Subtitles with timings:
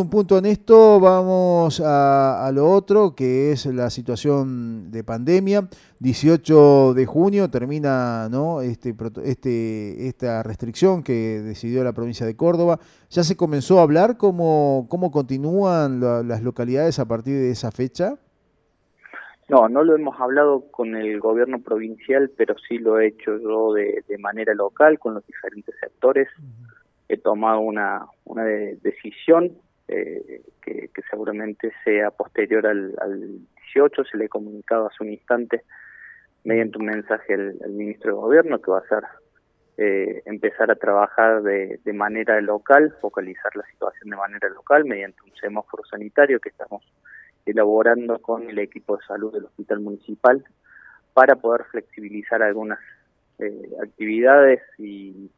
[0.00, 5.62] Un punto en esto, vamos a, lo otro, que es la situación de pandemia.
[5.98, 8.60] 18 de junio termina ¿no?
[8.60, 12.78] este, este, esta restricción que decidió la provincia de Córdoba.
[13.10, 18.14] ¿Ya se comenzó a hablar cómo, cómo continúan las localidades a partir de esa fecha?
[19.48, 23.72] No, no lo hemos hablado con el gobierno provincial, pero sí lo he hecho yo
[23.72, 26.28] de, manera local con los diferentes sectores.
[27.08, 29.58] He tomado una, una decisión
[29.88, 32.94] eh, que, seguramente sea posterior al,
[33.72, 35.62] 18, se le he comunicado hace un instante
[36.44, 39.04] mediante un mensaje al, ministro de Gobierno que va a ser
[39.78, 45.22] eh, empezar a trabajar de, de, manera local, focalizar la situación de manera local mediante
[45.22, 46.82] un semáforo sanitario que estamos
[47.46, 50.44] elaborando con el equipo de salud del Hospital Municipal
[51.14, 52.78] para poder flexibilizar algunas
[53.38, 55.30] eh, actividades y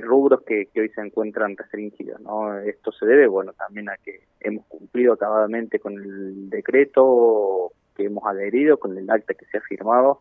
[0.00, 2.20] rubros que, hoy se encuentran restringidos.
[2.20, 2.58] ¿no?
[2.58, 8.24] Esto se debe, bueno, también a que hemos cumplido acabadamente con el decreto que hemos
[8.26, 10.20] adherido, con el acta que se ha firmado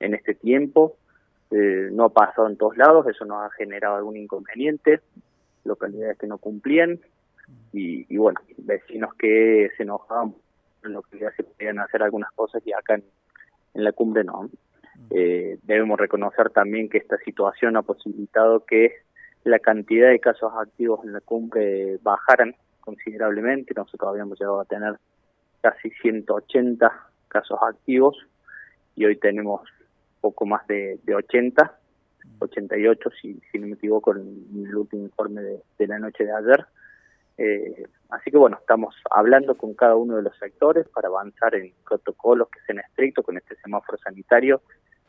[0.00, 0.96] en este tiempo.
[1.50, 5.00] Eh, no ha pasado en todos lados, eso nos ha generado algún inconveniente,
[5.64, 6.98] localidades que no cumplían
[7.72, 10.34] y, y bueno, vecinos que se enojaban,
[10.82, 13.04] localidades que podían hacer algunas cosas y acá en,
[13.74, 14.48] en la cumbre no.
[15.10, 18.96] Eh, debemos reconocer también que esta situación ha posibilitado que
[19.44, 23.74] la cantidad de casos activos en la cumbre bajaran considerablemente.
[23.74, 24.96] Nosotros habíamos llegado a tener
[25.60, 26.90] casi 180
[27.28, 28.16] casos activos
[28.94, 29.62] y hoy tenemos
[30.20, 31.78] poco más de, de 80,
[32.38, 36.66] 88 si, si no me equivoco en el último informe de, la noche de ayer.
[37.38, 41.72] Eh, así que bueno, estamos hablando con cada uno de los sectores para avanzar en
[41.84, 44.62] protocolos que sean estrictos con este semáforo sanitario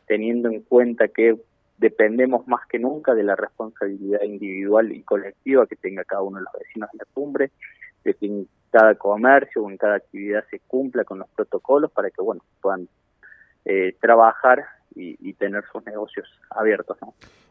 [0.06, 1.36] teniendo en cuenta que
[1.78, 6.44] dependemos más que nunca de la responsabilidad individual y colectiva que tenga cada uno de
[6.44, 7.50] los vecinos de la cumbre,
[8.04, 12.10] de que en cada comercio o en cada actividad se cumpla con los protocolos para
[12.10, 12.88] que bueno puedan
[13.64, 16.96] eh, trabajar y, tener sus negocios abiertos.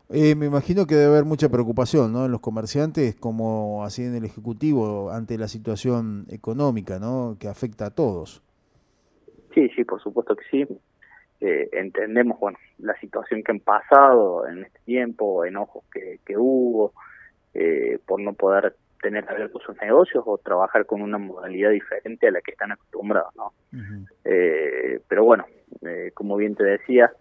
[0.10, 2.26] Eh, me imagino que debe haber mucha preocupación ¿no?
[2.26, 7.38] en los comerciantes, como así en el Ejecutivo, ante la situación económica ¿no?
[7.40, 8.42] que afecta a todos.
[9.54, 10.68] Sí, sí, por supuesto que sí.
[11.42, 16.94] Eh, entendemos bueno la situación que han pasado en este tiempo, enojos que, que hubo,
[17.54, 22.32] eh, por no poder tener abiertos sus negocios o trabajar con una modalidad diferente a
[22.32, 23.54] la que están acostumbrados, ¿no?
[24.24, 25.46] eh, pero bueno,
[25.82, 27.12] eh, como bien te decía,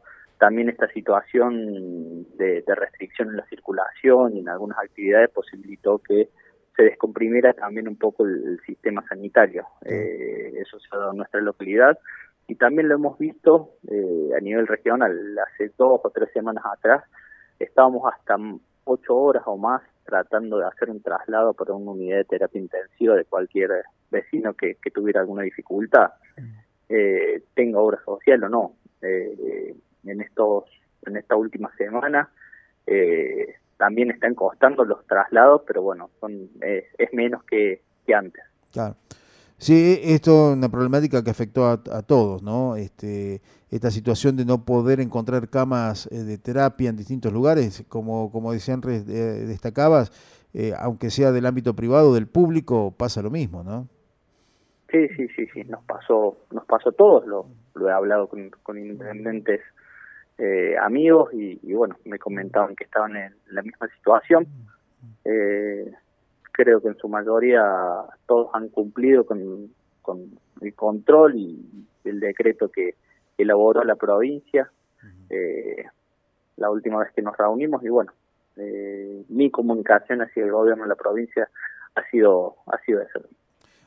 [0.42, 6.30] también esta situación de, de, restricción en la circulación y en algunas actividades posibilitó que
[6.76, 9.64] se descomprimiera también un poco el, el sistema sanitario.
[9.84, 11.96] Eh, eso se ha dado en nuestra localidad
[12.48, 15.16] y también lo hemos visto eh, a nivel regional.
[15.38, 17.04] Hace dos o tres semanas atrás
[17.60, 18.36] estábamos hasta
[18.82, 23.14] ocho horas o más tratando de hacer un traslado para una unidad de terapia intensiva
[23.14, 26.10] de cualquier vecino que, tuviera alguna dificultad,
[26.88, 28.72] eh, tenga obra social o no.
[29.02, 30.64] Eh, en estos
[31.06, 32.30] en esta última semana
[32.86, 38.44] eh, también están costando los traslados, pero bueno, son es menos que, que antes.
[38.72, 38.96] Claro.
[39.62, 42.74] Sí, esto es una problemática que afectó a, todos, ¿no?
[42.74, 48.32] Este, esta situación de no poder encontrar camas eh, de terapia en distintos lugares, como,
[48.32, 49.04] como decían, eh,
[49.46, 50.10] destacabas,
[50.52, 53.86] eh, aunque sea del ámbito privado, del público, pasa lo mismo, ¿no?
[54.90, 58.50] Sí, sí, sí, sí, nos pasó, nos pasó a todos, lo, lo he hablado con,
[58.64, 58.76] con
[60.38, 64.46] independentes amigos y, y, bueno, me comentaban que estaban en la misma situación.
[65.24, 65.92] Eh,
[66.52, 67.62] creo que en su mayoría
[68.26, 69.72] todos han cumplido con,
[70.02, 72.94] con el control y el decreto que
[73.38, 74.70] elaboró la provincia.
[75.30, 75.84] Eh,
[76.56, 78.12] la última vez que nos reunimos y bueno
[78.56, 81.48] eh, mi comunicación hacia el gobierno de la provincia
[81.94, 83.20] ha sido ha sido eso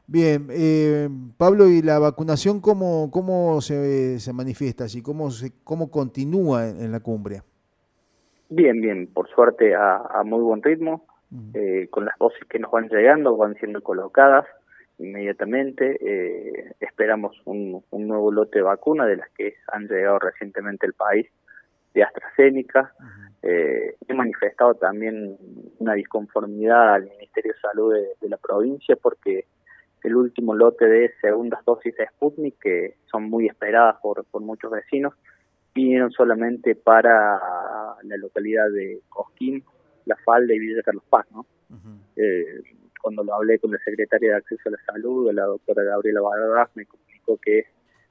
[0.07, 5.01] Bien, eh, Pablo, ¿y la vacunación cómo, cómo se, se manifiesta así?
[5.01, 7.41] ¿Cómo, se, cómo continúa en, la cumbre?
[8.49, 11.05] Bien, bien, por suerte a, a muy buen ritmo.
[11.53, 14.45] Eh, con las dosis que nos van llegando, van siendo colocadas
[14.99, 15.97] inmediatamente.
[15.99, 21.28] Eh, esperamos un, nuevo lote de vacuna de las que han llegado recientemente al país
[21.93, 22.93] de AstraZeneca.
[23.41, 25.37] Eh, he manifestado también
[25.79, 29.46] una disconformidad al Ministerio de Salud de, la provincia porque
[30.05, 34.72] el último lote de segundas dosis de Sputnik, que son muy esperadas por, por muchos
[34.72, 35.13] vecinos,
[35.73, 37.40] vinieron solamente para
[38.03, 39.63] la localidad de Cosquín,
[40.05, 41.46] la falda y Villa Carlos Paz, ¿no?
[42.16, 42.61] eh,
[43.02, 46.69] cuando lo hablé con la secretaria de Acceso a la Salud, la doctora Gabriela Barras,
[46.75, 47.66] me comunicó que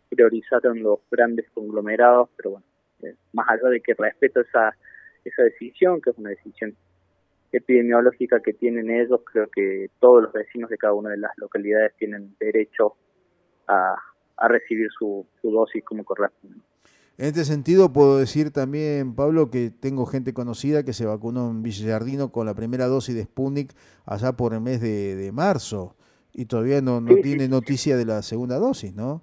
[0.08, 2.67] priorizaron los grandes conglomerados, pero bueno,
[3.02, 4.76] eh, más allá de que respeto esa,
[5.25, 6.76] esa decisión, que es una decisión
[7.56, 11.93] epidemiológica que tienen ellos, creo que todos los vecinos de cada una de las localidades
[11.99, 12.95] tienen derecho
[13.69, 13.97] a,
[14.49, 16.59] recibir su, dosis como corresponde.
[17.17, 21.62] En este sentido, puedo decir también, Pablo, que tengo gente conocida que se vacunó en
[21.62, 23.73] Villarardino con la primera dosis de Sputnik
[24.05, 25.95] allá por el mes de, marzo
[26.33, 29.23] y todavía no, no tiene noticia de la segunda dosis, ¿no?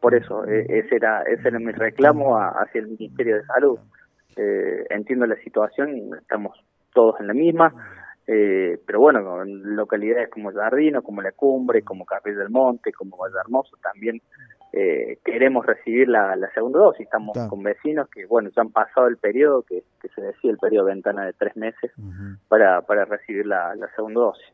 [0.00, 3.78] Por eso, e, ese era, ese era mi reclamo hacia el Ministerio de Salud.
[4.36, 6.56] Eh, entiendo la situación, estamos
[6.98, 7.72] todos en la misma,
[8.26, 13.16] eh, pero bueno, en localidades como Jardino, como La Cumbre, como Capilla del Monte, como
[13.16, 14.20] Valle Hermoso, también
[14.80, 17.00] eh, queremos recibir la, segunda dosis.
[17.00, 19.82] Estamos con vecinos que, bueno, ya han pasado el periodo, que,
[20.14, 21.90] se decía el periodo de ventana de tres meses,
[22.46, 24.44] para, para recibir la, segunda dosis.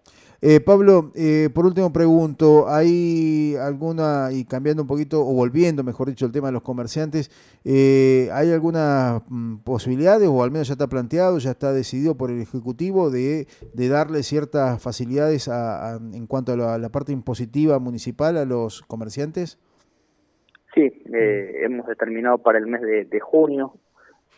[0.40, 6.08] Eh, Pablo, eh, por último pregunto, ¿hay alguna, y cambiando un poquito, o volviendo, mejor
[6.08, 7.30] dicho, el tema de los comerciantes,
[7.66, 12.40] ¿hay alguna mm, posibilidades, o al menos ya está planteado, ya está decidido por el
[12.40, 18.80] Ejecutivo, de, de darle ciertas facilidades en cuanto a la parte impositiva municipal a los
[18.82, 19.58] comerciantes?
[20.74, 23.74] Sí, eh, hemos determinado para el mes de, junio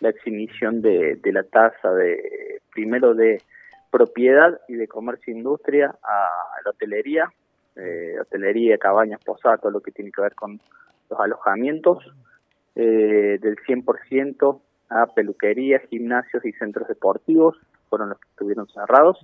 [0.01, 3.41] la exhibición de, la tasa de primero de
[3.91, 6.29] propiedad y de comercio e industria a
[6.63, 7.33] la hotelería,
[7.77, 10.61] eh, hotelería, cabañas, posadas, todo lo que tiene que ver con
[11.09, 12.05] los alojamientos,
[12.75, 14.61] eh, del 100%
[14.91, 17.57] a peluquerías, gimnasios y centros deportivos,
[17.89, 19.19] fueron los que estuvieron cerrados,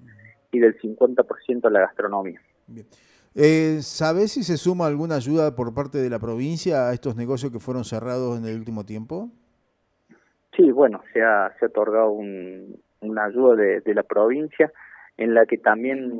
[0.50, 2.40] y del 50% a la gastronomía.
[2.66, 2.86] Bien.
[3.34, 7.50] Eh, ¿Sabes si se suma alguna ayuda por parte de la provincia a estos negocios
[7.50, 9.30] que fueron cerrados en el último tiempo?
[10.54, 14.70] Sí, bueno, se ha, se ha otorgado una ayuda de, la provincia
[15.16, 16.12] en la que también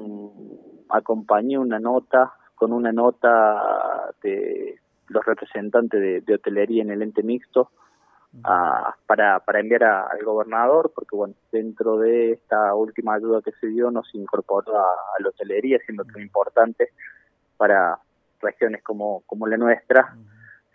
[0.89, 4.79] acompañó una nota, con una nota de
[5.09, 7.71] los representantes de hotelería en el ente mixto,
[8.41, 13.91] para, para enviar al gobernador, porque bueno, dentro de esta última ayuda que se dio
[13.91, 14.87] nos incorporó a,
[15.19, 16.89] la hotelería, siendo es importante
[17.57, 17.99] para
[18.41, 20.17] regiones como, como la nuestra,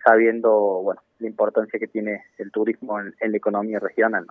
[0.06, 0.52] sabiendo
[0.84, 4.26] bueno la importancia que tiene el turismo en, la economía regional.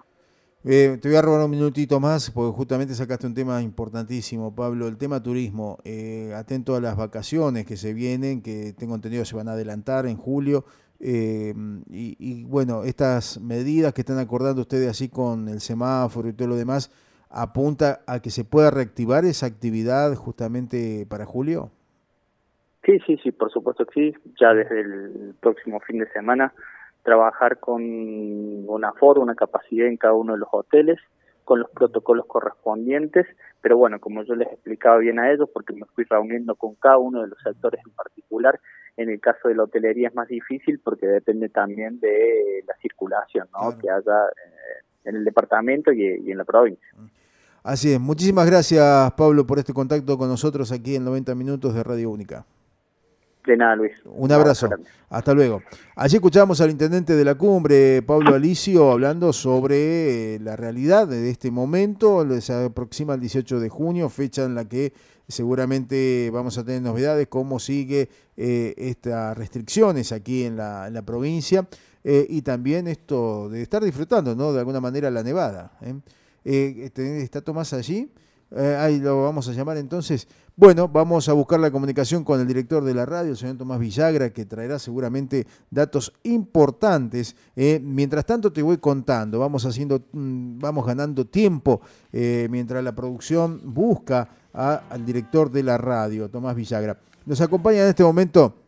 [0.64, 4.88] Eh, te voy a robar un minutito más, porque justamente sacaste un tema importantísimo, Pablo,
[4.88, 5.78] el tema turismo.
[5.84, 10.06] Eh, atento a las vacaciones que se vienen, que tengo entendido se van a adelantar
[10.06, 10.64] en julio.
[11.00, 11.54] Eh,
[11.88, 16.56] y, bueno, estas medidas que están acordando ustedes así con el semáforo y todo lo
[16.56, 16.90] demás,
[17.30, 21.70] ¿apunta a que se pueda reactivar esa actividad justamente para julio?
[22.84, 24.18] Sí, sí, sí, por supuesto que sí.
[24.40, 26.52] Ya desde el próximo fin de semana
[27.02, 27.82] trabajar con
[28.68, 30.98] una aforo, una capacidad en cada uno de los hoteles,
[31.44, 33.26] con los protocolos correspondientes,
[33.60, 36.98] pero bueno, como yo les explicaba bien a ellos, porque me fui reuniendo con cada
[36.98, 38.58] uno de los sectores en particular,
[38.96, 43.48] en el caso de la hotelería es más difícil porque depende también de la circulación
[43.52, 43.76] ¿no?
[43.78, 46.88] que haya eh, en el departamento y, en la provincia.
[47.62, 48.00] Así es.
[48.00, 52.44] Muchísimas gracias, Pablo, por este contacto con nosotros aquí en 90 Minutos de Radio Única.
[53.46, 53.92] De nada, Luis.
[54.04, 54.68] Un abrazo.
[55.08, 55.62] Hasta luego.
[55.94, 61.30] Allí escuchamos al intendente de la cumbre, Pablo Alicio, hablando sobre eh, la realidad de
[61.30, 62.26] este momento.
[62.40, 64.92] Se aproxima el 18 de junio, fecha en la que
[65.28, 71.68] seguramente vamos a tener novedades, cómo sigue eh, estas restricciones aquí en la, provincia
[72.02, 74.52] eh, y también esto de estar disfrutando, ¿no?
[74.52, 75.70] De alguna manera la nevada.
[76.44, 78.10] ¿Está Tomás allí?
[78.50, 80.28] Eh, ahí lo vamos a llamar entonces.
[80.54, 83.78] Bueno, vamos a buscar la comunicación con el director de la radio, el señor Tomás
[83.78, 87.36] Villagra, que traerá seguramente datos importantes.
[87.56, 91.80] Eh, mientras tanto te voy contando, vamos haciendo, mm, vamos ganando tiempo
[92.12, 96.98] eh, mientras la producción busca al director de la radio, Tomás Villagra.
[97.26, 98.65] Nos acompaña en este momento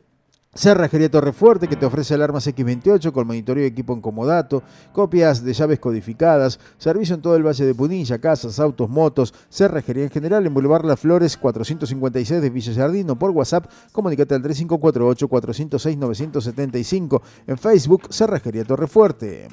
[0.54, 4.62] Cerrajería Torrefuerte que te ofrece alarmas X28 con monitoreo y equipo en comodato,
[4.92, 10.04] copias de llaves codificadas, servicio en todo el Valle de Punilla, casas, autos, motos, Cerrajería
[10.04, 14.42] en general en Boulevard Las Flores 456 de Villa Jardín o por WhatsApp, comunícate al
[14.42, 19.48] 3548 406 975 en Facebook Cerrajería Torrefuerte.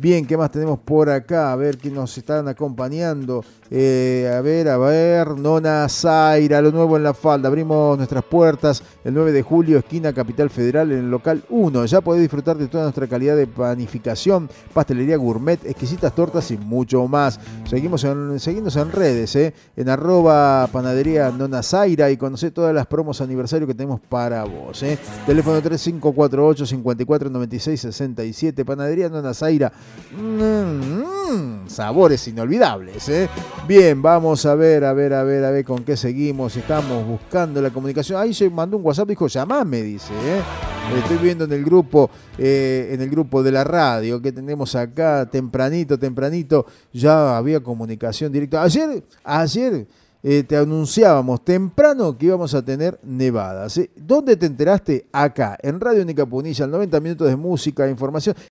[0.00, 1.52] Bien, ¿qué más tenemos por acá?
[1.52, 3.44] A ver quién nos están acompañando.
[3.70, 7.48] Eh, a ver, a ver, Nona Zaira, lo nuevo en la falda.
[7.48, 11.84] Abrimos nuestras puertas el 9 de julio, esquina Capital Federal, en el local 1.
[11.84, 17.06] Ya podés disfrutar de toda nuestra calidad de panificación, pastelería gourmet, exquisitas tortas y mucho
[17.06, 17.38] más.
[17.68, 22.86] Seguimos en, seguimos en redes, eh, en arroba panadería Nona Zaira y conocé todas las
[22.86, 24.82] promos aniversario que tenemos para vos.
[24.82, 24.98] Eh.
[25.26, 29.70] Teléfono 3548 5496 67, panadería Nona Zaira
[30.12, 33.28] Mmm, sabores inolvidables, ¿eh?
[33.68, 36.56] Bien, vamos a ver, a ver, a ver, a ver con qué seguimos.
[36.56, 38.20] Estamos buscando la comunicación.
[38.20, 40.40] Ahí se mandó un WhatsApp, dijo, llamame, dice, ¿eh?
[40.98, 45.28] Estoy viendo en el grupo, eh, en el grupo de la radio que tenemos acá,
[45.30, 48.62] tempranito, tempranito, ya había comunicación directa.
[48.64, 49.86] Ayer, ayer
[50.22, 53.80] eh, te anunciábamos temprano que íbamos a tener nevadas.
[53.96, 55.06] ¿Dónde te enteraste?
[55.12, 58.34] Acá, en Radio Única Punilla, 90 minutos de música, información.